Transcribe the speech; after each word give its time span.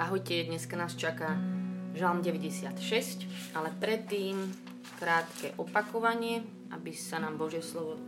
Ahojte, 0.00 0.48
dneska 0.48 0.80
nás 0.80 0.96
čaká 0.96 1.36
Žalm 1.92 2.24
96, 2.24 3.52
ale 3.52 3.68
predtým 3.68 4.48
krátke 4.96 5.52
opakovanie, 5.60 6.40
aby 6.72 6.96
sa 6.96 7.20
nám 7.20 7.36
Božie 7.36 7.60
slovo 7.60 8.00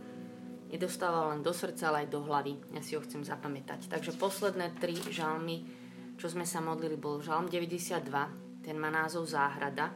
nedostávalo 0.73 1.37
len 1.37 1.45
do 1.45 1.53
srdca, 1.53 1.93
ale 1.93 2.09
aj 2.09 2.09
do 2.09 2.25
hlavy. 2.25 2.57
Ja 2.73 2.81
si 2.81 2.97
ho 2.97 3.05
chcem 3.05 3.21
zapamätať. 3.21 3.93
Takže 3.93 4.17
posledné 4.17 4.73
tri 4.81 4.97
žalmy, 4.97 5.69
čo 6.17 6.33
sme 6.33 6.49
sa 6.49 6.65
modlili, 6.65 6.97
bol 6.97 7.21
Žalm 7.21 7.45
92, 7.45 8.65
ten 8.65 8.73
má 8.73 8.89
názov 8.89 9.29
Záhrada. 9.29 9.93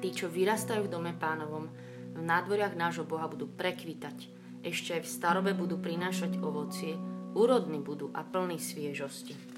Tí, 0.00 0.08
čo 0.08 0.32
vyrastajú 0.32 0.88
v 0.88 0.92
dome 0.96 1.12
pánovom, 1.12 1.68
v 2.16 2.20
nádvoriach 2.24 2.80
nášho 2.80 3.04
Boha 3.04 3.28
budú 3.28 3.44
prekvitať. 3.52 4.32
Ešte 4.64 4.96
aj 4.96 5.04
v 5.04 5.12
starobe 5.20 5.52
budú 5.52 5.76
prinášať 5.76 6.40
ovocie, 6.40 6.96
úrodní 7.36 7.84
budú 7.84 8.08
a 8.16 8.24
plní 8.24 8.56
sviežosti. 8.56 9.53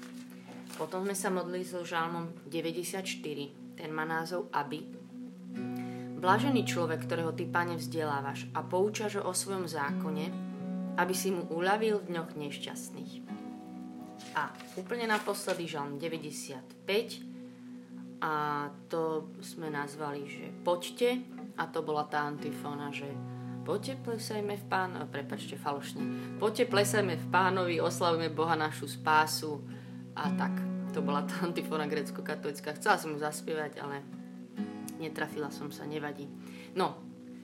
Potom 0.77 1.09
sme 1.09 1.17
sa 1.17 1.33
modlili 1.33 1.65
so 1.65 1.81
žalmom 1.81 2.45
94, 2.45 3.01
ten 3.73 3.89
má 3.89 4.05
názov 4.05 4.45
Aby. 4.53 4.85
Blažený 6.21 6.69
človek, 6.69 7.09
ktorého 7.09 7.33
ty, 7.33 7.49
pane, 7.49 7.81
vzdelávaš 7.81 8.45
a 8.53 8.61
poučaš 8.61 9.17
o 9.17 9.33
svojom 9.33 9.65
zákone, 9.65 10.25
aby 11.01 11.13
si 11.17 11.33
mu 11.33 11.49
uľavil 11.49 12.05
v 12.05 12.09
dňoch 12.13 12.37
nešťastných. 12.37 13.13
A 14.37 14.53
úplne 14.77 15.09
naposledy 15.09 15.65
žalm 15.65 15.97
95 15.97 17.25
a 18.21 18.65
to 18.89 19.33
sme 19.41 19.73
nazvali, 19.73 20.29
že 20.29 20.45
poďte 20.61 21.25
a 21.57 21.65
to 21.69 21.81
bola 21.81 22.05
tá 22.05 22.21
antifóna, 22.25 22.93
že 22.93 23.09
Poďte, 23.67 23.99
plesajme 23.99 24.55
v 24.55 24.65
pánovi, 24.71 25.11
prepačte 25.11 25.59
falošne, 25.59 25.99
poďte, 26.39 26.71
plesajme 26.71 27.19
v 27.19 27.27
pánovi, 27.27 27.83
oslavujme 27.83 28.31
Boha 28.31 28.55
našu 28.55 28.87
spásu 28.87 29.59
a 30.15 30.31
tak. 30.39 30.66
To 30.97 31.05
bola 31.05 31.21
tá 31.29 31.45
antifóna 31.45 31.85
grecko-katolická. 31.85 32.73
Chcela 32.73 32.97
som 32.97 33.13
ju 33.13 33.21
zaspievať, 33.21 33.77
ale 33.85 34.01
netrafila 34.97 35.53
som 35.53 35.69
sa, 35.69 35.85
nevadí. 35.85 36.25
No, 36.73 36.97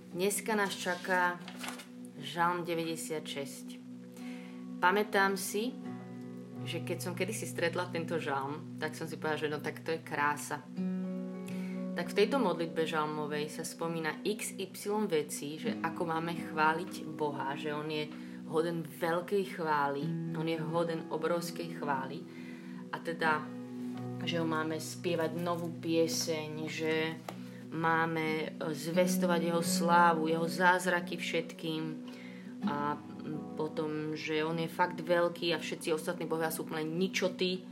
dneska 0.09 0.58
nás 0.58 0.73
čaká 0.73 1.38
Žalm 2.18 2.66
96. 2.66 3.78
Pamätám 4.81 5.38
si, 5.38 5.70
že 6.66 6.81
keď 6.81 6.98
som 6.98 7.14
kedysi 7.14 7.46
stretla 7.46 7.94
tento 7.94 8.18
žalm, 8.18 8.81
tak 8.81 8.98
som 8.98 9.06
si 9.06 9.22
povedala, 9.22 9.46
že 9.46 9.54
no 9.54 9.62
tak 9.62 9.86
to 9.86 9.94
je 9.94 10.02
krása 10.02 10.58
tak 11.94 12.09
v 12.09 12.26
tejto 12.26 12.42
modlitbe 12.42 12.90
žalmovej 12.90 13.54
sa 13.54 13.62
spomína 13.62 14.26
XY 14.26 15.06
vecí, 15.06 15.62
že 15.62 15.78
ako 15.78 16.09
máme 16.09 16.34
chváliť 16.50 17.06
Boha, 17.06 17.54
že 17.54 17.70
On 17.70 17.86
je 17.86 18.09
hoden 18.50 18.81
veľkej 18.81 19.54
chvály, 19.54 20.02
On 20.34 20.42
je 20.42 20.58
hoden 20.58 21.06
obrovskej 21.14 21.78
chvály 21.78 22.26
a 22.94 22.96
teda, 23.02 23.42
že 24.22 24.38
máme 24.38 24.78
spievať 24.78 25.42
novú 25.42 25.74
pieseň, 25.82 26.52
že 26.70 27.18
máme 27.74 28.54
zvestovať 28.62 29.50
Jeho 29.50 29.64
slávu, 29.66 30.30
Jeho 30.30 30.46
zázraky 30.46 31.18
všetkým 31.18 31.84
a 32.70 32.96
potom, 33.58 34.14
že 34.14 34.46
On 34.46 34.56
je 34.56 34.70
fakt 34.70 35.02
veľký 35.02 35.52
a 35.52 35.60
všetci 35.60 35.90
ostatní 35.92 36.30
bohia 36.30 36.54
sú 36.54 36.70
úplne 36.70 36.86
ničoty. 36.86 37.66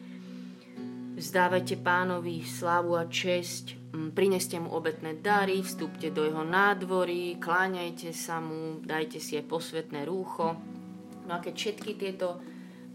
Vzdávajte 1.15 1.77
pánovi 1.79 2.41
slávu 2.41 2.97
a 2.97 3.05
česť, 3.05 3.81
Mm, 3.91 4.15
prineste 4.15 4.55
mu 4.55 4.71
obetné 4.71 5.19
dary, 5.19 5.59
vstúpte 5.59 6.15
do 6.15 6.23
jeho 6.23 6.47
nádvory, 6.47 7.35
kláňajte 7.43 8.15
sa 8.15 8.39
mu, 8.39 8.79
dajte 8.79 9.19
si 9.19 9.35
aj 9.35 9.51
posvetné 9.51 10.07
rúcho. 10.07 10.55
No 11.27 11.31
a 11.35 11.43
keď 11.43 11.53
všetky 11.59 11.99
tieto 11.99 12.39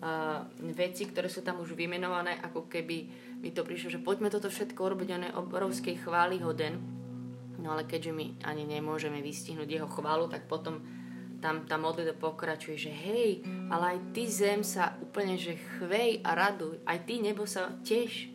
uh, 0.06 0.46
veci, 0.70 1.10
ktoré 1.10 1.26
sú 1.26 1.42
tam 1.42 1.58
už 1.58 1.74
vymenované, 1.74 2.38
ako 2.38 2.70
keby 2.70 2.96
mi 3.42 3.50
to 3.50 3.66
prišlo, 3.66 3.98
že 3.98 4.04
poďme 4.06 4.30
toto 4.30 4.46
všetko 4.46 4.78
urobiť, 4.78 5.08
on 5.10 5.26
je 5.26 5.38
obrovskej 5.42 6.06
chvály 6.06 6.38
hoden. 6.38 6.78
No 7.58 7.74
ale 7.74 7.82
keďže 7.90 8.14
my 8.14 8.46
ani 8.46 8.62
nemôžeme 8.62 9.18
vystihnúť 9.18 9.66
jeho 9.66 9.90
chválu, 9.90 10.30
tak 10.30 10.46
potom 10.46 10.78
tam 11.42 11.66
tá 11.66 11.76
modlitba 11.76 12.16
pokračuje, 12.16 12.76
že 12.78 12.92
hej, 12.94 13.44
ale 13.68 13.98
aj 13.98 13.98
ty 14.14 14.24
zem 14.30 14.62
sa 14.62 14.94
úplne, 15.02 15.34
že 15.36 15.58
chvej 15.76 16.22
a 16.22 16.32
raduj, 16.32 16.80
aj 16.86 16.98
ty 17.04 17.20
nebo 17.20 17.44
sa 17.44 17.74
tiež 17.82 18.32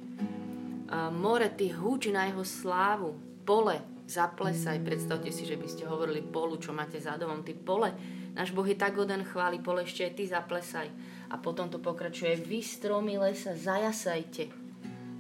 more, 1.16 1.48
ty 1.56 1.72
húči 1.72 2.12
na 2.12 2.28
jeho 2.28 2.44
slávu, 2.44 3.16
pole, 3.48 3.80
zaplesaj. 4.06 4.84
Predstavte 4.84 5.32
si, 5.32 5.48
že 5.48 5.56
by 5.56 5.68
ste 5.68 5.88
hovorili 5.88 6.20
polu, 6.20 6.60
čo 6.60 6.76
máte 6.76 7.00
za 7.00 7.16
domom, 7.16 7.48
ty 7.48 7.56
pole. 7.56 7.96
Náš 8.32 8.56
Boh 8.56 8.64
je 8.64 8.80
tak 8.80 8.96
hoden 8.96 9.28
chváli, 9.28 9.60
pole 9.60 9.84
ešte 9.84 10.08
aj 10.08 10.14
ty 10.16 10.24
zaplesaj. 10.28 10.88
A 11.32 11.36
potom 11.40 11.68
to 11.68 11.84
pokračuje, 11.84 12.40
vy 12.40 12.64
stromy 12.64 13.20
lesa, 13.20 13.56
zajasajte. 13.56 14.48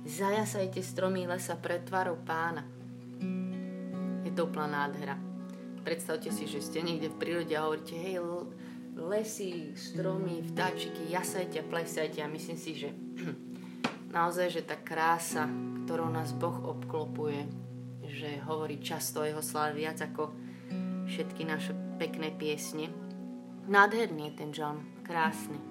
Zajasajte 0.08 0.80
stromy 0.80 1.28
lesa 1.28 1.60
pred 1.60 1.84
tvarou 1.84 2.16
pána. 2.24 2.64
Je 4.24 4.32
to 4.32 4.48
úplná 4.48 4.88
nádhera. 4.88 5.20
Predstavte 5.84 6.32
si, 6.32 6.48
že 6.48 6.64
ste 6.64 6.80
niekde 6.86 7.12
v 7.12 7.20
prírode 7.20 7.54
a 7.58 7.68
hovoríte, 7.68 7.98
hej, 8.00 8.22
lesy, 8.96 9.76
stromy, 9.76 10.46
vtáčiky, 10.52 11.12
jasajte 11.12 11.60
a 11.60 11.68
plesajte. 11.68 12.24
A 12.24 12.32
myslím 12.32 12.60
si, 12.60 12.80
že 12.80 12.96
naozaj, 14.16 14.48
že 14.56 14.62
tá 14.64 14.80
krása, 14.80 15.52
ktorou 15.84 16.08
nás 16.08 16.32
Boh 16.32 16.64
obklopuje, 16.64 17.44
že 18.08 18.40
hovorí 18.48 18.80
často 18.80 19.24
o 19.24 19.28
jeho 19.28 19.44
sláve 19.44 19.84
viac 19.84 20.00
ako 20.00 20.32
všetky 21.08 21.44
naše 21.44 21.91
pekné 22.01 22.34
piesne. 22.34 22.89
Nádherný 23.69 24.34
je 24.34 24.38
ten 24.41 24.50
žalm, 24.50 24.81
krásny, 25.06 25.62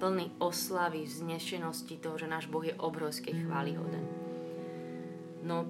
plný 0.00 0.32
oslavy, 0.40 1.04
vznešenosti 1.04 2.00
toho, 2.00 2.16
že 2.16 2.24
náš 2.24 2.48
Boh 2.48 2.64
je 2.64 2.72
obrovský 2.80 3.44
chválihoden. 3.44 4.08
No 5.44 5.68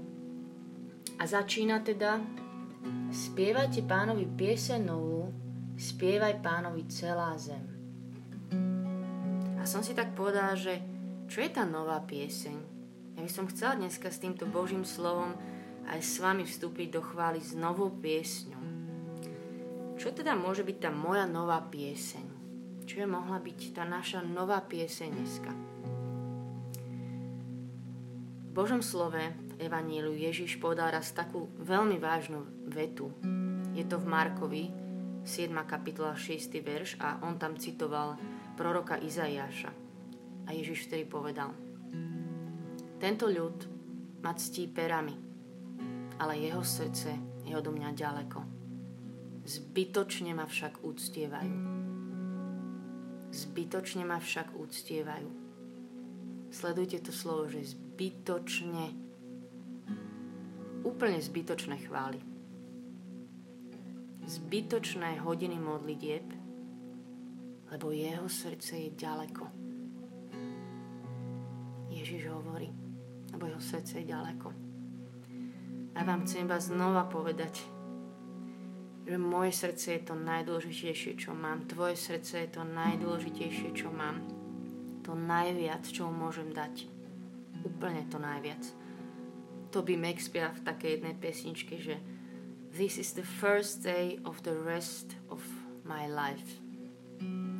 a 1.18 1.26
začína 1.26 1.82
teda 1.82 2.22
spievajte 3.10 3.82
pánovi 3.82 4.30
pieseň 4.30 4.80
novú, 4.86 5.34
spievaj 5.74 6.38
pánovi 6.38 6.86
celá 6.86 7.34
zem. 7.34 7.66
A 9.58 9.66
som 9.66 9.82
si 9.82 9.90
tak 9.90 10.14
povedala, 10.14 10.54
že 10.54 10.78
čo 11.26 11.42
je 11.42 11.50
tá 11.50 11.66
nová 11.66 11.98
pieseň? 11.98 12.56
Ja 13.18 13.26
by 13.26 13.30
som 13.30 13.50
chcela 13.50 13.74
dneska 13.74 14.06
s 14.06 14.22
týmto 14.22 14.46
Božím 14.46 14.86
slovom 14.86 15.34
aj 15.90 15.98
s 15.98 16.22
vami 16.22 16.46
vstúpiť 16.46 16.94
do 16.94 17.02
chvály 17.02 17.42
s 17.42 17.58
novou 17.58 17.90
piesňou. 17.90 18.63
Čo 19.94 20.10
teda 20.10 20.34
môže 20.34 20.66
byť 20.66 20.76
tá 20.82 20.90
moja 20.90 21.22
nová 21.22 21.62
pieseň? 21.62 22.26
Čo 22.82 23.06
je 23.06 23.08
mohla 23.08 23.38
byť 23.38 23.78
tá 23.78 23.86
naša 23.86 24.26
nová 24.26 24.58
pieseň 24.58 25.08
dneska? 25.14 25.52
V 28.42 28.50
Božom 28.50 28.82
slove 28.82 29.22
Evaníliu 29.62 30.18
Ježiš 30.18 30.58
povedal 30.58 30.90
raz 30.90 31.14
takú 31.14 31.46
veľmi 31.62 32.02
vážnu 32.02 32.42
vetu. 32.66 33.14
Je 33.70 33.86
to 33.86 34.02
v 34.02 34.06
Markovi, 34.10 34.64
7. 35.22 35.54
kapitola 35.62 36.18
6. 36.18 36.50
verš 36.58 36.98
a 36.98 37.22
on 37.22 37.38
tam 37.38 37.54
citoval 37.54 38.18
proroka 38.58 38.98
Izajáša. 38.98 39.70
A 40.44 40.52
Ježiš 40.52 40.90
vtedy 40.90 41.06
povedal, 41.06 41.54
tento 42.98 43.30
ľud 43.30 43.58
ma 44.26 44.34
ctí 44.34 44.66
perami, 44.68 45.14
ale 46.18 46.34
jeho 46.42 46.66
srdce 46.66 47.14
je 47.46 47.54
odo 47.54 47.70
mňa 47.70 47.90
ďaleko. 47.94 48.53
Zbytočne 49.44 50.32
ma 50.32 50.48
však 50.48 50.80
úctievajú. 50.80 51.56
Zbytočne 53.30 54.02
ma 54.08 54.16
však 54.16 54.56
úctievajú. 54.56 55.30
Sledujte 56.48 57.02
to 57.02 57.12
slovo, 57.12 57.50
že 57.50 57.76
zbytočne, 57.76 58.94
úplne 60.86 61.18
zbytočné 61.20 61.76
chvály. 61.84 62.22
Zbytočné 64.24 65.20
hodiny 65.20 65.60
modlitieb, 65.60 66.24
lebo 67.68 67.92
jeho 67.92 68.30
srdce 68.30 68.88
je 68.88 68.90
ďaleko 68.96 69.64
Ježiš 72.04 72.28
hovorí, 72.28 72.68
lebo 73.32 73.46
jeho 73.46 73.62
srdce 73.64 74.02
je 74.02 74.12
ďaleko. 74.12 74.52
A 75.94 76.04
vám 76.04 76.28
chcem 76.28 76.44
iba 76.44 76.60
znova 76.60 77.08
povedať, 77.08 77.64
že 79.04 79.20
moje 79.20 79.52
srdce 79.52 80.00
je 80.00 80.02
to 80.08 80.16
najdôležitejšie, 80.16 81.12
čo 81.20 81.36
mám. 81.36 81.68
Tvoje 81.68 81.96
srdce 81.96 82.48
je 82.48 82.50
to 82.56 82.64
najdôležitejšie, 82.64 83.76
čo 83.76 83.92
mám. 83.92 84.24
To 85.04 85.12
najviac, 85.12 85.84
čo 85.84 86.08
môžem 86.08 86.56
dať. 86.56 86.88
Úplne 87.68 88.08
to 88.08 88.16
najviac. 88.16 88.64
To 89.76 89.84
by 89.84 90.00
Max 90.00 90.32
spieva 90.32 90.56
v 90.56 90.64
takej 90.64 90.90
jednej 91.00 91.14
pesničke, 91.20 91.76
že 91.76 92.00
This 92.74 92.98
is 92.98 93.14
the 93.14 93.22
first 93.22 93.86
day 93.86 94.18
of 94.26 94.42
the 94.42 94.56
rest 94.56 95.14
of 95.30 95.38
my 95.84 96.08
life. 96.10 96.58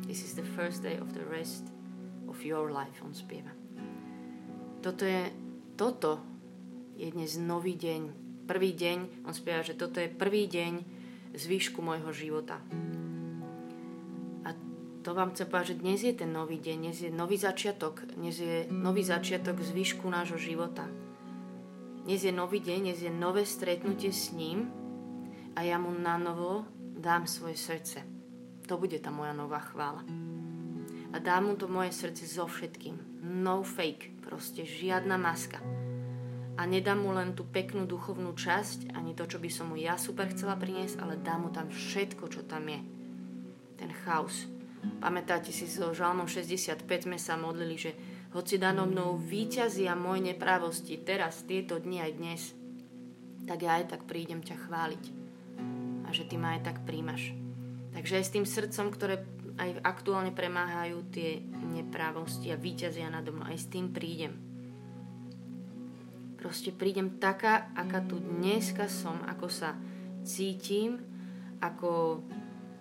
This 0.03 0.25
is 0.25 0.35
the 0.35 0.43
first 0.43 0.83
day 0.83 0.97
of 0.97 1.13
the 1.13 1.23
rest 1.23 1.71
of 2.27 2.41
your 2.43 2.73
life, 2.73 2.99
on 3.05 3.13
spieva. 3.13 3.53
Toto 4.81 5.05
je, 5.05 5.31
toto 5.77 6.19
je 6.97 7.07
dnes 7.13 7.37
nový 7.39 7.77
deň. 7.77 8.01
Prvý 8.49 8.75
deň, 8.75 9.23
on 9.23 9.33
spieva, 9.33 9.63
že 9.63 9.77
toto 9.77 10.03
je 10.03 10.11
prvý 10.11 10.51
deň 10.51 10.94
z 11.35 11.43
výšku 11.45 11.83
môjho 11.83 12.11
života. 12.15 12.63
A 14.47 14.55
to 15.03 15.11
vám 15.11 15.35
chcem 15.35 15.47
povedať, 15.47 15.75
že 15.75 15.81
dnes 15.83 15.99
je 16.01 16.13
ten 16.15 16.31
nový 16.31 16.57
deň, 16.57 16.77
dnes 16.89 16.97
je 17.03 17.11
nový 17.11 17.37
začiatok, 17.37 18.07
dnes 18.15 18.35
je 18.39 18.65
nový 18.71 19.03
začiatok 19.03 19.59
zvyšku 19.59 20.07
nášho 20.07 20.39
života. 20.39 20.87
Dnes 22.05 22.21
je 22.23 22.33
nový 22.33 22.61
deň, 22.61 22.79
dnes 22.89 22.99
je 23.01 23.11
nové 23.11 23.43
stretnutie 23.43 24.13
s 24.13 24.31
ním 24.31 24.69
a 25.57 25.65
ja 25.65 25.81
mu 25.81 25.89
na 25.93 26.17
novo 26.21 26.65
dám 26.77 27.27
svoje 27.27 27.57
srdce. 27.57 28.01
To 28.65 28.81
bude 28.81 28.97
tá 28.97 29.13
moja 29.13 29.33
nová 29.33 29.61
chvála. 29.61 30.01
A 31.13 31.21
dám 31.21 31.47
mu 31.47 31.53
to 31.55 31.69
moje 31.69 31.93
srdce 31.93 32.25
so 32.25 32.49
všetkým. 32.49 33.21
No 33.21 33.61
fake, 33.61 34.21
proste 34.25 34.65
žiadna 34.65 35.17
maska. 35.17 35.84
A 36.55 36.63
nedám 36.63 37.03
mu 37.03 37.11
len 37.11 37.35
tú 37.35 37.43
peknú 37.43 37.83
duchovnú 37.83 38.31
časť, 38.31 38.95
ani 38.95 39.11
to, 39.11 39.27
čo 39.27 39.43
by 39.43 39.49
som 39.51 39.71
mu 39.71 39.75
ja 39.75 39.99
super 39.99 40.31
chcela 40.31 40.55
priniesť, 40.55 41.03
ale 41.03 41.19
dám 41.19 41.47
mu 41.47 41.49
tam 41.51 41.67
všetko, 41.67 42.31
čo 42.31 42.47
tam 42.47 42.71
je. 42.71 42.79
Ten 43.75 43.91
chaos, 44.07 44.47
Pamätáte 45.01 45.49
si, 45.49 45.65
so 45.65 45.93
Žalmom 45.93 46.29
65 46.29 46.85
sme 47.05 47.17
sa 47.17 47.37
modlili, 47.37 47.75
že 47.77 47.91
hoci 48.33 48.59
dano 48.59 48.85
mnou 48.85 49.17
výťazia 49.17 49.95
môj 49.95 50.33
neprávosti 50.33 50.99
teraz, 51.01 51.45
tieto 51.45 51.79
dni 51.79 51.97
aj 52.03 52.11
dnes, 52.17 52.41
tak 53.45 53.63
ja 53.63 53.79
aj 53.79 53.95
tak 53.95 54.01
prídem 54.09 54.41
ťa 54.41 54.65
chváliť. 54.65 55.03
A 56.05 56.09
že 56.13 56.25
ty 56.25 56.35
ma 56.37 56.57
aj 56.57 56.73
tak 56.73 56.77
príjmaš. 56.85 57.33
Takže 57.95 58.21
aj 58.21 58.25
s 58.25 58.33
tým 58.33 58.45
srdcom, 58.45 58.87
ktoré 58.91 59.15
aj 59.55 59.79
aktuálne 59.87 60.35
premáhajú 60.35 61.07
tie 61.15 61.39
neprávosti 61.63 62.51
a 62.51 62.59
výťazia 62.59 63.07
nado 63.07 63.31
mnou, 63.31 63.47
aj 63.47 63.57
s 63.57 63.71
tým 63.71 63.95
prídem. 63.95 64.35
Proste 66.35 66.69
prídem 66.75 67.17
taká, 67.17 67.71
aká 67.73 68.03
tu 68.05 68.21
dneska 68.21 68.85
som, 68.91 69.19
ako 69.25 69.47
sa 69.49 69.73
cítim, 70.21 71.01
ako 71.63 72.21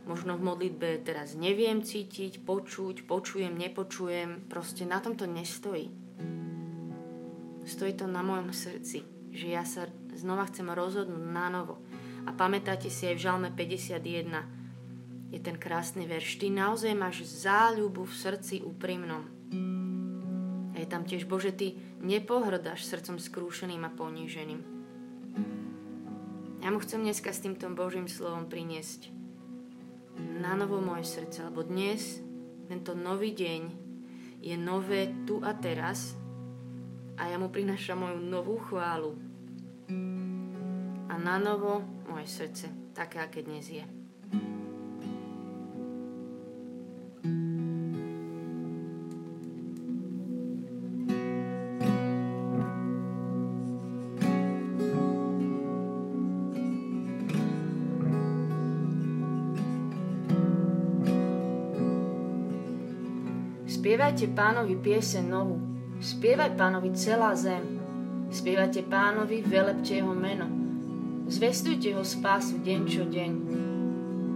Možno 0.04 0.36
v 0.36 0.44
modlitbe 0.44 1.00
teraz 1.00 1.32
neviem 1.32 1.80
cítiť, 1.80 2.44
počuť, 2.44 3.08
počujem, 3.08 3.56
nepočujem. 3.56 4.44
Proste 4.52 4.84
na 4.84 5.00
tom 5.00 5.16
to 5.16 5.24
nestojí. 5.24 5.88
Stojí 7.64 7.96
to 7.96 8.04
na 8.04 8.20
mojom 8.20 8.52
srdci, 8.52 9.00
že 9.32 9.46
ja 9.48 9.64
sa 9.64 9.88
znova 10.12 10.44
chcem 10.52 10.68
rozhodnúť 10.68 11.24
na 11.24 11.48
novo. 11.48 11.80
A 12.28 12.36
pamätáte 12.36 12.92
si 12.92 13.08
aj 13.08 13.16
v 13.16 13.24
Žalme 13.24 13.48
51 13.56 15.32
je 15.32 15.40
ten 15.40 15.56
krásny 15.56 16.04
verš. 16.04 16.36
Ty 16.36 16.52
naozaj 16.52 16.92
máš 16.92 17.24
záľubu 17.24 18.04
v 18.04 18.14
srdci 18.14 18.60
úprimnom. 18.60 19.24
Je 20.84 20.92
tam 20.92 21.08
tiež, 21.08 21.24
Bože, 21.24 21.48
Ty 21.48 21.72
nepohrdáš 22.04 22.84
srdcom 22.84 23.16
skrúšeným 23.16 23.88
a 23.88 23.90
poníženým. 23.96 24.60
Ja 26.60 26.68
mu 26.68 26.76
chcem 26.76 27.00
dneska 27.00 27.32
s 27.32 27.40
týmto 27.40 27.72
Božím 27.72 28.04
slovom 28.04 28.52
priniesť 28.52 29.08
na 30.20 30.52
novo 30.52 30.84
moje 30.84 31.08
srdce, 31.08 31.40
lebo 31.40 31.64
dnes, 31.64 32.20
tento 32.68 32.92
nový 32.92 33.32
deň, 33.32 33.62
je 34.44 34.60
nové 34.60 35.08
tu 35.24 35.40
a 35.40 35.56
teraz 35.56 36.20
a 37.16 37.32
ja 37.32 37.40
mu 37.40 37.48
prinášam 37.48 38.04
moju 38.04 38.20
novú 38.20 38.60
chválu 38.68 39.16
a 41.08 41.14
na 41.16 41.40
novo 41.40 41.80
moje 42.12 42.28
srdce, 42.28 42.68
také, 42.92 43.24
aké 43.24 43.40
dnes 43.40 43.72
je. 43.72 44.03
Spievajte 63.84 64.32
pánovi 64.32 64.80
piese 64.80 65.20
novú, 65.20 65.60
spievaj 66.00 66.56
pánovi 66.56 66.96
celá 66.96 67.36
zem. 67.36 67.76
Spievajte 68.32 68.80
pánovi, 68.88 69.44
velepte 69.44 70.00
jeho 70.00 70.16
meno. 70.16 70.48
Zvestujte 71.28 71.92
ho 71.92 72.00
spásu 72.00 72.64
deň 72.64 72.80
čo 72.88 73.04
deň. 73.04 73.32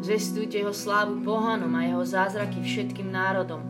Zvestujte 0.04 0.60
jeho 0.60 0.76
slávu 0.76 1.24
pohanom 1.24 1.72
a 1.80 1.80
jeho 1.80 2.04
zázraky 2.04 2.60
všetkým 2.60 3.08
národom. 3.08 3.64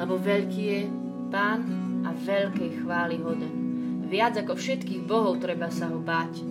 Lebo 0.00 0.16
veľký 0.16 0.62
je 0.64 0.80
pán 1.28 1.68
a 2.08 2.16
veľkej 2.16 2.80
chvály 2.80 3.20
hoden. 3.20 3.52
Viac 4.08 4.40
ako 4.40 4.56
všetkých 4.56 5.04
bohov 5.04 5.36
treba 5.36 5.68
sa 5.68 5.84
ho 5.92 6.00
báť. 6.00 6.48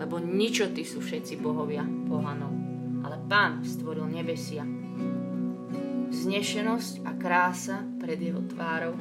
Lebo 0.00 0.16
ničoty 0.16 0.80
sú 0.80 1.04
všetci 1.04 1.44
bohovia 1.44 1.84
pohanov. 2.08 2.56
Ale 3.04 3.20
pán 3.28 3.60
stvoril 3.68 4.08
nebesia 4.08 4.64
vznešenosť 6.24 7.04
a 7.04 7.12
krása 7.20 7.84
pred 8.00 8.16
jeho 8.16 8.40
tvárou, 8.48 8.96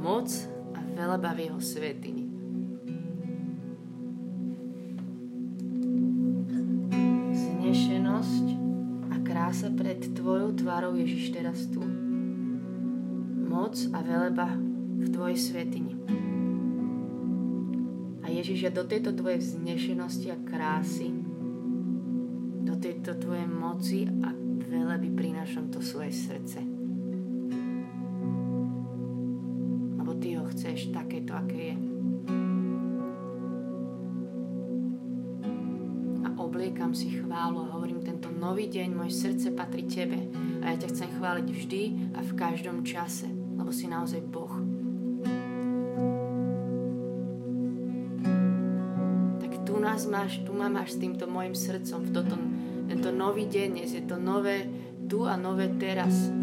moc 0.00 0.32
a 0.72 0.80
veleba 0.96 1.36
v 1.36 1.40
jeho 1.44 1.60
svetini. 1.60 2.24
Vznešenosť 7.28 8.46
a 9.12 9.16
krása 9.20 9.68
pred 9.68 10.00
tvojou 10.16 10.56
tvárou, 10.56 10.96
Ježiš, 10.96 11.28
teraz 11.28 11.68
tu. 11.68 11.84
Moc 13.44 13.76
a 13.92 14.00
veleba 14.00 14.56
v 14.96 15.12
tvojej 15.12 15.36
svetini. 15.36 15.92
A 18.24 18.32
Ježiš, 18.32 18.64
ja 18.64 18.72
do 18.72 18.88
tejto 18.88 19.12
tvojej 19.12 19.44
vznešenosti 19.44 20.32
a 20.32 20.40
krásy, 20.40 21.12
do 22.64 22.80
tejto 22.80 23.12
tvojej 23.20 23.44
moci 23.44 24.08
a 24.24 24.37
veleby 24.68 25.08
prinášam 25.16 25.72
to 25.72 25.80
svoje 25.80 26.12
srdce. 26.12 26.60
Lebo 29.96 30.12
ty 30.20 30.36
ho 30.36 30.44
chceš 30.52 30.92
takéto, 30.92 31.32
aké 31.32 31.72
je. 31.72 31.76
A 36.24 36.28
obliekam 36.36 36.92
si 36.92 37.16
chválu 37.16 37.64
a 37.64 37.72
hovorím, 37.72 38.04
tento 38.04 38.28
nový 38.28 38.68
deň, 38.68 38.88
moje 38.92 39.16
srdce 39.16 39.56
patrí 39.56 39.88
tebe. 39.88 40.28
A 40.60 40.72
ja 40.72 40.76
ťa 40.76 40.92
chcem 40.92 41.08
chváliť 41.16 41.46
vždy 41.48 41.82
a 42.14 42.20
v 42.20 42.32
každom 42.36 42.84
čase, 42.84 43.26
lebo 43.56 43.72
si 43.72 43.88
naozaj 43.88 44.20
Boh. 44.28 44.52
Tak 49.40 49.52
tu 49.64 49.74
nás 49.80 50.04
máš, 50.04 50.44
tu 50.44 50.52
ma 50.52 50.68
máš 50.68 50.96
s 50.96 51.00
týmto 51.00 51.24
mojim 51.24 51.56
srdcom 51.56 52.04
v 52.04 52.12
toto 52.12 52.36
tento 52.98 53.14
nový 53.14 53.46
deň, 53.46 53.86
je 53.86 54.02
to 54.10 54.18
nové 54.18 54.66
tu 55.06 55.22
a 55.22 55.38
nové 55.38 55.70
teraz. 55.78 56.34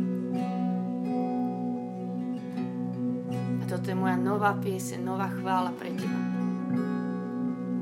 A 3.60 3.64
toto 3.68 3.92
je 3.92 3.98
moja 4.00 4.16
nová 4.16 4.56
piese, 4.56 4.96
nová 4.96 5.28
chvála 5.36 5.76
pre 5.76 5.92
teba. 5.92 6.16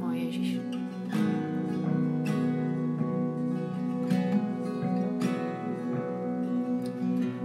Môj 0.02 0.26
Ježiš. 0.26 0.50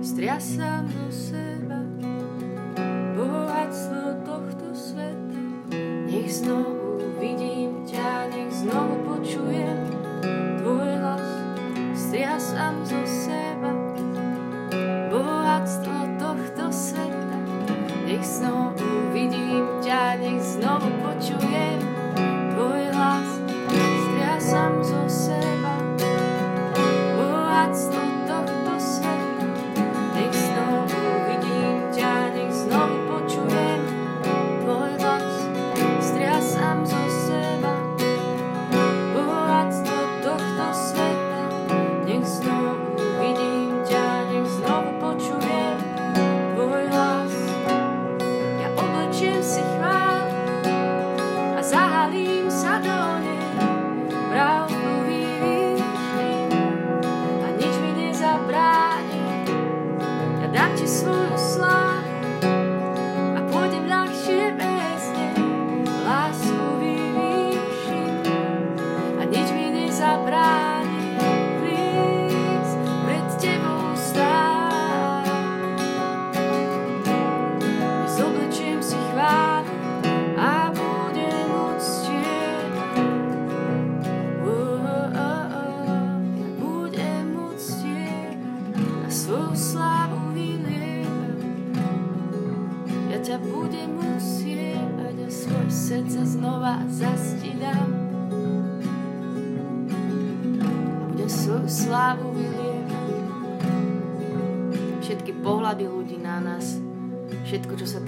Striasam 0.00 0.88
do 0.88 1.12
seba 1.12 1.88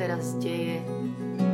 teraz 0.01 0.33
deje, 0.41 0.81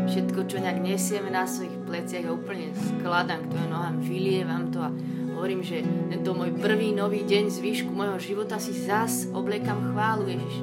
všetko, 0.07 0.47
čo 0.47 0.63
nejak 0.63 0.79
nesieme 0.79 1.35
na 1.35 1.51
svojich 1.51 1.83
pleciach, 1.83 2.31
úplne 2.31 2.71
skladám 2.79 3.43
k 3.43 3.51
tvojim 3.51 3.71
nohám, 3.75 3.97
vylievam 3.99 4.71
to 4.71 4.79
a 4.79 4.95
hovorím, 5.35 5.67
že 5.67 5.83
tento 5.83 6.31
môj 6.31 6.55
prvý 6.55 6.95
nový 6.95 7.27
deň 7.27 7.51
z 7.51 7.59
výšku 7.59 7.91
môjho 7.91 8.23
života 8.23 8.63
si 8.63 8.71
zas 8.71 9.27
obliekam 9.35 9.91
chválu, 9.91 10.31
Ježiš. 10.31 10.63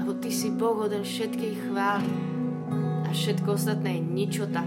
Lebo 0.00 0.16
Ty 0.16 0.30
si 0.32 0.48
Boh 0.48 0.80
hoden 0.80 1.04
všetkej 1.04 1.52
chvály 1.68 2.08
a 3.04 3.12
všetko 3.12 3.52
ostatné 3.52 4.00
je 4.00 4.02
ničota. 4.08 4.64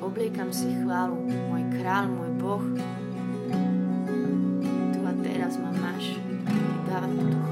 Obliekam 0.00 0.48
si 0.48 0.72
chválu, 0.80 1.28
môj 1.28 1.62
kráľ, 1.76 2.08
môj 2.08 2.32
Boh. 2.40 2.64
Tu 4.96 5.00
a 5.04 5.12
teraz 5.20 5.60
ma 5.60 5.70
máš. 5.76 6.16
Dávam 6.88 7.12
túto 7.20 7.49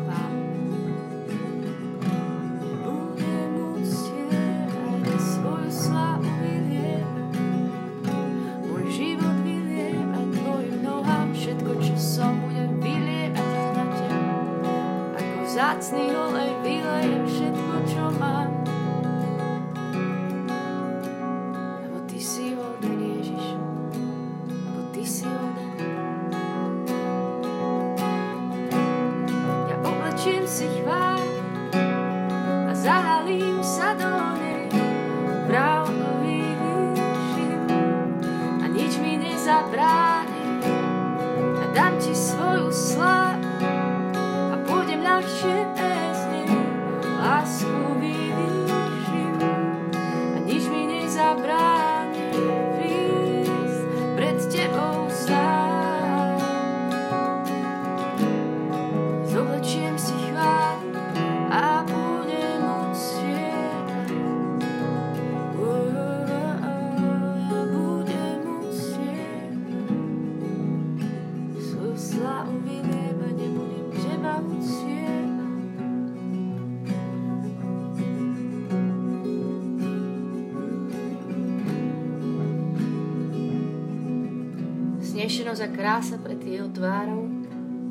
jeho 86.69 86.77
tvárou, 86.77 87.25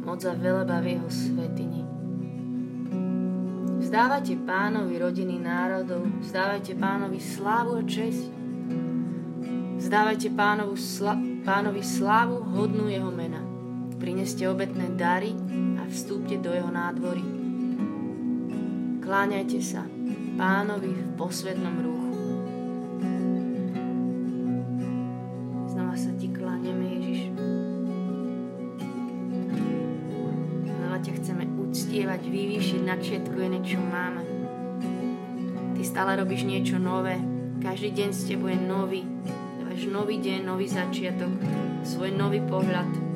moc 0.06 0.22
a 0.26 0.34
veleba 0.38 0.78
v 0.80 0.86
jeho 0.86 1.10
svetini. 1.10 1.82
Vzdávajte 3.82 4.38
pánovi 4.46 5.02
rodiny 5.02 5.42
národov, 5.42 6.06
vzdávajte 6.22 6.78
pánovi 6.78 7.18
slávu 7.18 7.82
a 7.82 7.84
česť. 7.84 8.30
Vzdávajte 9.82 10.30
pánovu 10.38 10.78
sla- 10.78 11.18
pánovi 11.42 11.82
slávu 11.82 12.46
hodnú 12.54 12.86
jeho 12.86 13.10
mena. 13.10 13.42
Prineste 13.98 14.46
obetné 14.46 14.94
dary 14.94 15.34
a 15.82 15.90
vstúpte 15.90 16.38
do 16.38 16.54
jeho 16.54 16.70
nádvory. 16.70 17.26
Kláňajte 19.02 19.60
sa 19.64 19.90
pánovi 20.38 20.92
v 20.94 21.02
posvetnom 21.18 21.76
rúchu. 21.82 21.97
Vyvýšiť 32.28 32.82
nad 32.84 33.00
všetko 33.00 33.38
iné, 33.40 33.60
čo 33.64 33.80
máme. 33.80 34.22
Ty 35.74 35.82
stále 35.82 36.20
robíš 36.20 36.44
niečo 36.44 36.78
nové. 36.78 37.18
Každý 37.64 37.96
deň 37.96 38.10
s 38.14 38.28
tebou 38.28 38.52
je 38.52 38.60
nový. 38.60 39.02
Dávaš 39.64 39.84
nový 39.90 40.22
deň, 40.22 40.40
nový 40.46 40.68
začiatok, 40.70 41.32
svoj 41.88 42.14
nový 42.14 42.44
pohľad. 42.44 43.07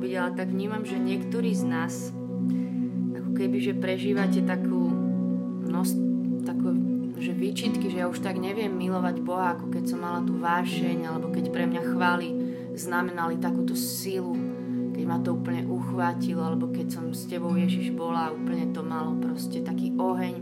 Robiť, 0.00 0.16
ale 0.16 0.32
tak 0.32 0.48
vnímam, 0.48 0.80
že 0.80 0.96
niektorí 0.96 1.52
z 1.52 1.68
nás 1.68 2.08
ako 3.12 3.36
keby, 3.36 3.60
že 3.60 3.76
prežívate 3.76 4.40
takú 4.48 4.88
nos, 5.68 5.92
takú, 6.40 6.72
že 7.20 7.36
výčitky, 7.36 7.92
že 7.92 8.00
ja 8.00 8.08
už 8.08 8.24
tak 8.24 8.40
neviem 8.40 8.72
milovať 8.72 9.20
Boha, 9.20 9.52
ako 9.52 9.68
keď 9.68 9.84
som 9.92 10.00
mala 10.00 10.24
tú 10.24 10.40
vášeň, 10.40 11.04
alebo 11.04 11.28
keď 11.28 11.52
pre 11.52 11.68
mňa 11.68 11.82
chvály 11.92 12.32
znamenali 12.72 13.36
takúto 13.36 13.76
silu, 13.76 14.40
keď 14.96 15.04
ma 15.04 15.20
to 15.20 15.36
úplne 15.36 15.68
uchvátilo, 15.68 16.48
alebo 16.48 16.72
keď 16.72 16.96
som 16.96 17.04
s 17.12 17.28
tebou 17.28 17.52
Ježiš 17.52 17.92
bola 17.92 18.32
úplne 18.32 18.72
to 18.72 18.80
malo 18.80 19.20
proste 19.20 19.60
taký 19.60 19.92
oheň. 20.00 20.34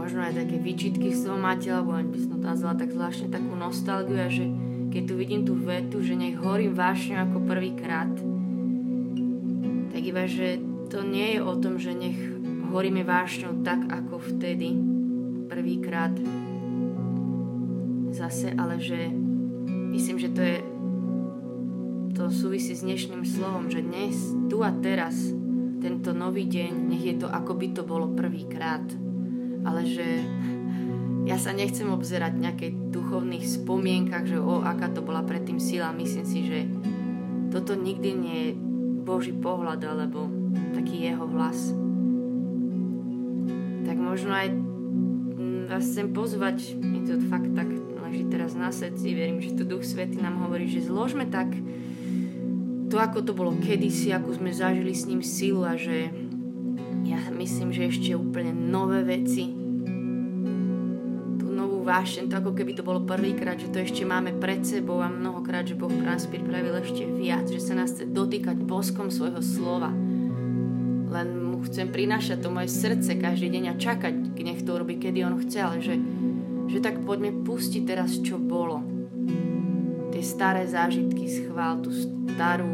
Možno 0.00 0.24
aj 0.24 0.32
také 0.32 0.56
výčitky 0.56 1.12
z 1.12 1.28
toho 1.28 1.36
máte, 1.36 1.68
alebo 1.68 1.92
by 1.92 2.16
som 2.16 2.40
to 2.40 2.40
nazvala 2.40 2.80
tak 2.80 2.88
zvláštne 2.88 3.28
takú 3.28 3.52
nostalgiu 3.52 4.16
že 4.32 4.48
keď 4.90 5.02
tu 5.06 5.14
vidím 5.14 5.42
tú 5.46 5.54
vetu, 5.54 6.02
že 6.02 6.18
nech 6.18 6.34
horím 6.36 6.74
vášňou 6.74 7.30
ako 7.30 7.38
prvýkrát, 7.46 8.10
tak 9.90 10.02
iba, 10.02 10.26
že 10.26 10.58
to 10.90 11.06
nie 11.06 11.38
je 11.38 11.40
o 11.40 11.54
tom, 11.54 11.78
že 11.78 11.94
nech 11.94 12.18
horíme 12.70 13.06
vášňou 13.06 13.62
tak, 13.62 13.86
ako 13.86 14.18
vtedy, 14.18 14.74
prvýkrát. 15.46 16.14
Zase, 18.10 18.50
ale 18.58 18.82
že 18.82 19.10
myslím, 19.94 20.18
že 20.18 20.30
to 20.34 20.42
je 20.42 20.56
to 22.10 22.26
súvisí 22.28 22.74
s 22.74 22.82
dnešným 22.82 23.22
slovom, 23.22 23.70
že 23.70 23.86
dnes, 23.86 24.34
tu 24.50 24.60
a 24.66 24.74
teraz, 24.74 25.14
tento 25.80 26.12
nový 26.12 26.44
deň, 26.44 26.72
nech 26.90 27.04
je 27.06 27.16
to 27.16 27.30
ako 27.30 27.56
by 27.56 27.66
to 27.72 27.82
bolo 27.86 28.12
prvýkrát. 28.12 28.84
Ale 29.64 29.86
že 29.86 30.20
ja 31.28 31.36
sa 31.36 31.52
nechcem 31.52 31.88
obzerať 31.90 32.32
v 32.36 32.44
nejakej 32.48 32.70
duchovných 32.90 33.44
spomienkach, 33.44 34.24
že 34.24 34.40
o, 34.40 34.64
aká 34.64 34.88
to 34.88 35.04
bola 35.04 35.20
predtým 35.20 35.60
sila. 35.60 35.92
Myslím 35.92 36.26
si, 36.26 36.38
že 36.46 36.58
toto 37.52 37.76
nikdy 37.76 38.10
nie 38.14 38.38
je 38.40 38.50
Boží 39.04 39.34
pohľad 39.34 39.82
alebo 39.84 40.30
taký 40.72 41.10
jeho 41.10 41.26
hlas. 41.28 41.74
Tak 43.84 43.96
možno 43.98 44.32
aj 44.32 44.48
mm, 44.54 45.68
vás 45.68 45.84
chcem 45.84 46.14
pozvať, 46.14 46.78
mi 46.78 47.02
to 47.04 47.18
fakt 47.26 47.50
tak 47.52 47.68
leží 48.06 48.26
teraz 48.26 48.58
na 48.58 48.70
srdci, 48.74 49.14
verím, 49.14 49.42
že 49.42 49.54
tu 49.54 49.62
Duch 49.66 49.86
Svety 49.86 50.18
nám 50.18 50.42
hovorí, 50.46 50.66
že 50.66 50.82
zložme 50.82 51.26
tak 51.30 51.52
to, 52.90 52.98
ako 52.98 53.22
to 53.22 53.32
bolo 53.38 53.54
kedysi, 53.54 54.10
ako 54.10 54.34
sme 54.34 54.50
zažili 54.50 54.90
s 54.90 55.06
ním 55.06 55.22
silu 55.22 55.62
a 55.62 55.78
že 55.78 56.10
ja 57.06 57.20
myslím, 57.30 57.70
že 57.70 57.86
ešte 57.86 58.18
úplne 58.18 58.50
nové 58.50 59.06
veci. 59.06 59.59
Vášeň, 61.80 62.28
to 62.28 62.38
ako 62.38 62.52
keby 62.52 62.76
to 62.76 62.84
bolo 62.84 63.00
prvýkrát, 63.02 63.56
že 63.56 63.72
to 63.72 63.80
ešte 63.80 64.04
máme 64.04 64.36
pred 64.36 64.60
sebou 64.62 65.00
a 65.00 65.08
mnohokrát, 65.08 65.64
že 65.64 65.74
Boh 65.74 65.88
pre 65.88 66.04
nás 66.04 66.28
pripravil 66.28 66.76
ešte 66.76 67.08
viac, 67.08 67.48
že 67.48 67.58
sa 67.58 67.72
nás 67.72 67.96
chce 67.96 68.04
dotýkať 68.08 68.60
boskom 68.60 69.08
svojho 69.08 69.40
slova. 69.40 69.90
Len 71.10 71.28
mu 71.40 71.64
chcem 71.66 71.90
prinášať 71.90 72.44
to 72.44 72.52
moje 72.52 72.70
srdce 72.70 73.16
každý 73.16 73.50
deň 73.50 73.64
a 73.72 73.80
čakať, 73.80 74.14
nech 74.36 74.62
to 74.62 74.76
urobí, 74.76 75.00
kedy 75.00 75.24
on 75.24 75.40
chce, 75.40 75.58
ale 75.58 75.76
že, 75.80 75.96
že 76.68 76.78
tak 76.84 77.02
poďme 77.02 77.42
pustiť 77.42 77.82
teraz, 77.82 78.20
čo 78.20 78.38
bolo 78.38 78.84
tie 80.10 80.22
staré 80.22 80.68
zážitky 80.68 81.26
schvál, 81.26 81.80
tú 81.80 81.90
starú 81.90 82.68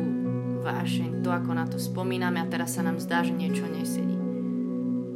vášeň, 0.66 1.22
to 1.22 1.30
ako 1.30 1.50
na 1.54 1.64
to 1.64 1.78
spomíname 1.78 2.42
a 2.42 2.50
teraz 2.50 2.74
sa 2.74 2.82
nám 2.82 2.98
zdá, 2.98 3.22
že 3.22 3.30
niečo 3.30 3.70
nesedí. 3.70 4.18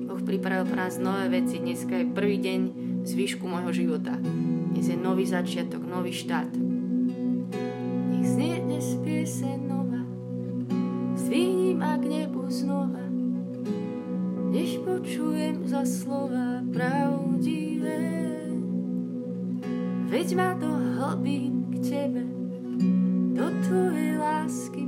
Boh 0.07 0.23
pripravil 0.23 0.69
pre 0.69 0.79
nás 0.79 0.95
nové 1.01 1.43
veci, 1.43 1.59
dneska 1.59 1.97
je 1.97 2.07
prvý 2.07 2.39
deň 2.39 2.90
zvyšku 3.05 3.45
môjho 3.49 3.73
života. 3.73 4.17
Dnes 4.71 4.87
je 4.87 4.97
nový 4.97 5.27
začiatok, 5.27 5.83
nový 5.85 6.13
štát. 6.15 6.51
Nech 8.11 8.27
znie 8.27 8.61
dnes 8.63 8.97
piese 9.03 9.57
nová, 9.61 10.05
zdvihni 11.17 11.75
ma 11.77 11.97
k 11.97 12.05
nebu 12.07 12.47
znova, 12.49 13.05
nech 14.51 14.79
počujem 14.83 15.67
za 15.67 15.87
slova 15.87 16.63
pravdivé. 16.71 18.03
Veď 20.11 20.29
ma 20.35 20.59
do 20.59 20.71
hlbín 20.71 21.71
Tebe, 21.81 22.27
do 23.35 23.47
Tvojej 23.63 24.19
lásky, 24.19 24.80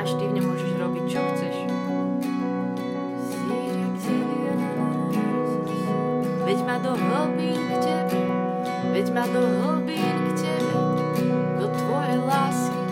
máš, 0.00 0.16
Ty 0.16 0.32
v 0.32 0.32
ňom 0.32 0.46
môžeš 0.48 0.72
robiť, 0.80 1.04
čo 1.12 1.20
chceš. 1.20 1.56
Veď 6.40 6.58
ma 6.64 6.76
do 6.80 6.92
hlbín 6.96 7.60
k 7.60 7.72
Tebe, 7.84 8.20
veď 8.96 9.06
ma 9.12 9.24
do 9.28 9.42
hlbín 9.44 10.16
k 10.24 10.28
Tebe, 10.40 10.80
do 11.60 11.66
Tvojej 11.68 12.16
lásky, 12.16 12.82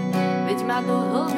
veď 0.53 0.61
ma 0.69 0.79
do 0.85 0.97
hlbín 1.01 1.38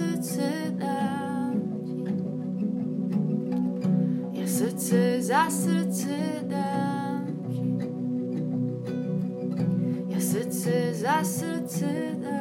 Srdce 0.00 0.48
dám 0.80 1.60
ti. 1.84 2.04
Ja 4.32 4.46
srdce 4.48 5.22
za 5.22 5.50
srdce 5.50 6.16
dám 6.48 7.26
ti. 7.52 7.60
Ja 10.08 10.20
srdce 10.20 10.94
za 10.94 11.24
srdce 11.24 12.16
za 12.22 12.39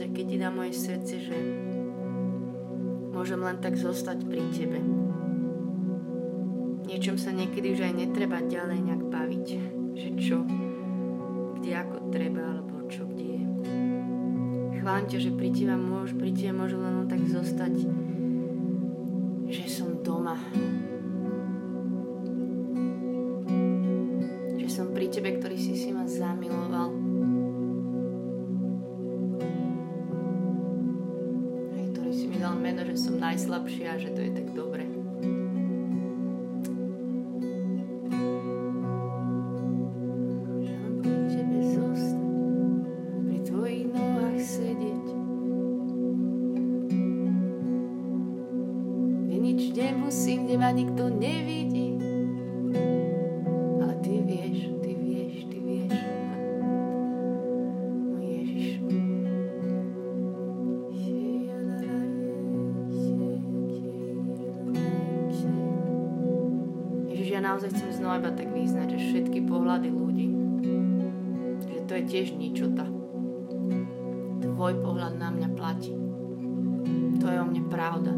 čas, 0.00 0.16
keď 0.16 0.24
ti 0.24 0.36
dá 0.40 0.48
moje 0.48 0.72
srdce, 0.72 1.14
že 1.20 1.36
môžem 3.12 3.40
len 3.44 3.60
tak 3.60 3.76
zostať 3.76 4.24
pri 4.24 4.40
tebe. 4.48 4.80
Niečom 6.88 7.20
sa 7.20 7.36
niekedy 7.36 7.76
už 7.76 7.84
aj 7.84 7.92
netreba 7.92 8.40
ďalej 8.40 8.80
nejak 8.80 9.04
baviť, 9.12 9.46
že 10.00 10.08
čo, 10.16 10.40
kde 11.60 11.70
ako 11.76 11.96
treba, 12.08 12.40
alebo 12.40 12.88
čo, 12.88 13.04
kde 13.04 13.26
je. 13.28 13.42
Chválim 14.80 15.06
ťa, 15.06 15.18
že 15.20 15.30
pri 15.36 15.48
tebe 15.52 15.76
môžem, 15.76 16.16
pri 16.16 16.32
tebe 16.32 16.52
môžem 16.56 16.80
len 16.80 17.04
tak 17.04 17.20
zostať, 17.28 17.74
že 19.52 19.64
som 19.68 20.00
doma, 20.00 20.40
že 33.50 33.58
som 33.58 33.58
najslabšia 33.58 33.88
a 33.90 33.98
že 33.98 34.08
to 34.14 34.20
je 34.22 34.30
naozaj 67.50 67.74
chcem 67.74 67.90
znova 67.98 68.22
iba 68.22 68.30
tak 68.30 68.46
význať, 68.54 68.94
že 68.94 68.98
všetky 69.10 69.38
pohľady 69.50 69.90
ľudí, 69.90 70.26
že 71.66 71.78
to 71.82 71.92
je 71.98 72.02
tiež 72.06 72.38
ničota. 72.38 72.86
Tvoj 74.38 74.78
pohľad 74.78 75.18
na 75.18 75.34
mňa 75.34 75.48
platí. 75.58 75.90
To 77.18 77.26
je 77.26 77.36
o 77.42 77.46
mne 77.50 77.66
pravda, 77.66 78.14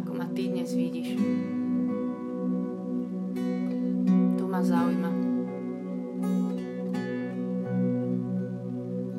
ako 0.00 0.10
ma 0.16 0.24
ty 0.32 0.48
dnes 0.48 0.72
vidíš. 0.72 1.20
To 4.40 4.48
ma 4.48 4.64
zaujíma. 4.64 5.12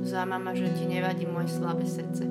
Zaujíma 0.01 0.37
ma, 0.41 0.51
že 0.57 0.73
ti 0.73 0.89
nevadí 0.89 1.29
moje 1.29 1.53
slabé 1.53 1.85
srdce. 1.85 2.25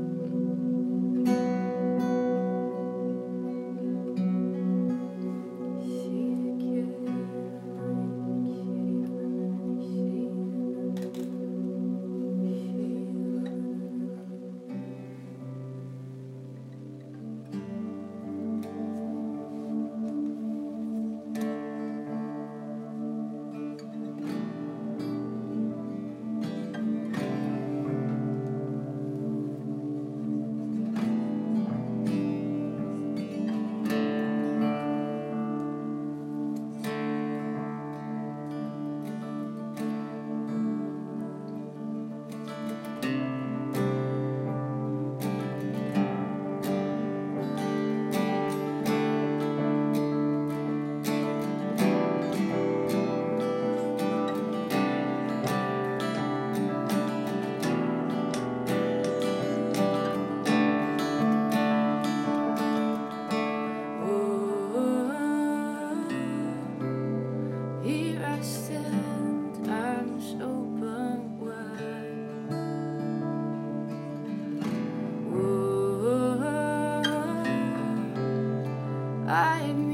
I 79.31 79.90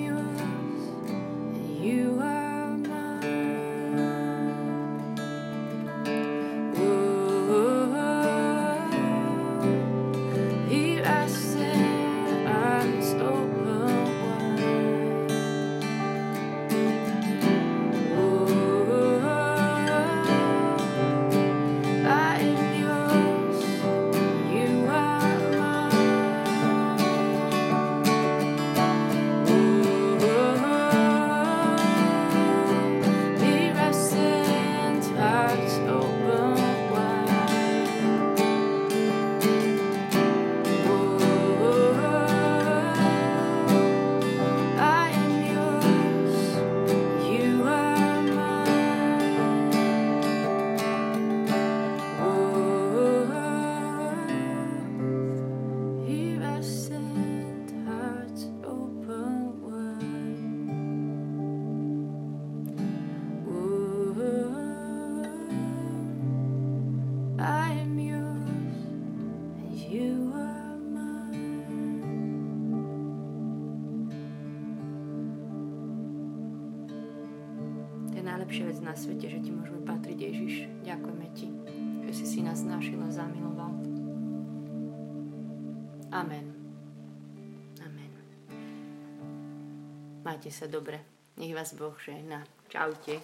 Majte 90.46 90.62
sa 90.62 90.70
dobre. 90.70 91.02
Nech 91.42 91.50
vás 91.58 91.74
Boh 91.74 91.98
žehná. 91.98 92.46
Čaute. 92.70 93.18